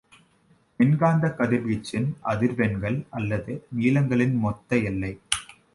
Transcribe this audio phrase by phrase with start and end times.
[0.79, 5.19] மின் காந்தக் கதிர்வீச்சின் அதிர்வெண்கள் அல்லது நீளங்களின் மொத்த எல்லை.